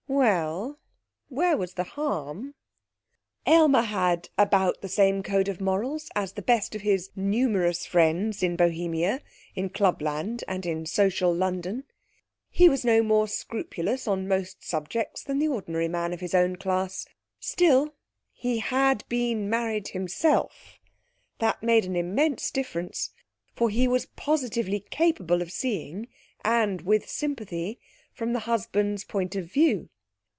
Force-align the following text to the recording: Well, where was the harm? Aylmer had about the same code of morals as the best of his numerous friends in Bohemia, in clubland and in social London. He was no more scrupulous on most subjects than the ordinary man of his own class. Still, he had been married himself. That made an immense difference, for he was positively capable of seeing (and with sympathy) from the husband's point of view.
Well, 0.13 0.77
where 1.29 1.55
was 1.55 1.75
the 1.75 1.83
harm? 1.85 2.53
Aylmer 3.47 3.81
had 3.83 4.27
about 4.37 4.81
the 4.81 4.89
same 4.89 5.23
code 5.23 5.47
of 5.47 5.61
morals 5.61 6.09
as 6.15 6.33
the 6.33 6.41
best 6.41 6.75
of 6.75 6.81
his 6.81 7.09
numerous 7.15 7.85
friends 7.85 8.43
in 8.43 8.57
Bohemia, 8.57 9.21
in 9.55 9.69
clubland 9.69 10.43
and 10.49 10.65
in 10.65 10.85
social 10.85 11.33
London. 11.33 11.85
He 12.49 12.67
was 12.67 12.83
no 12.83 13.01
more 13.01 13.25
scrupulous 13.27 14.05
on 14.05 14.27
most 14.27 14.65
subjects 14.67 15.23
than 15.23 15.39
the 15.39 15.47
ordinary 15.47 15.87
man 15.87 16.11
of 16.11 16.19
his 16.19 16.35
own 16.35 16.57
class. 16.57 17.07
Still, 17.39 17.93
he 18.33 18.59
had 18.59 19.05
been 19.07 19.49
married 19.49 19.87
himself. 19.87 20.77
That 21.39 21.63
made 21.63 21.85
an 21.85 21.95
immense 21.95 22.51
difference, 22.51 23.11
for 23.55 23.69
he 23.69 23.87
was 23.87 24.07
positively 24.17 24.81
capable 24.81 25.41
of 25.41 25.53
seeing 25.53 26.09
(and 26.43 26.81
with 26.81 27.07
sympathy) 27.09 27.79
from 28.13 28.33
the 28.33 28.39
husband's 28.39 29.05
point 29.05 29.37
of 29.37 29.45
view. 29.49 29.87